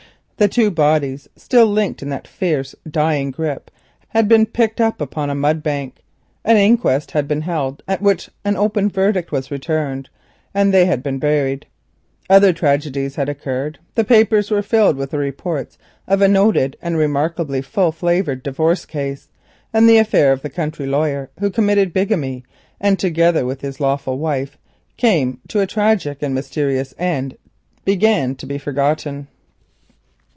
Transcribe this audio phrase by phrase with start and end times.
[0.37, 3.69] The two corpses, still linked in that fierce dying grip,
[4.07, 6.03] had been picked up on a mudbank.
[6.43, 10.09] An inquest had been held, at which an open verdict was returned,
[10.51, 11.67] and they were buried.
[12.27, 15.77] Other events had occurred, the papers were filled with the reports
[16.07, 17.03] of new tragedies, and the
[19.97, 22.43] affair of the country lawyer who committed bigamy
[22.79, 24.57] and together with his lawful wife
[24.97, 27.37] came to a tragic and mysterious end
[27.85, 29.27] began to be forgotten.